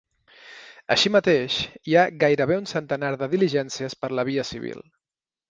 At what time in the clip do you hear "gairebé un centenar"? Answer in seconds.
2.23-3.13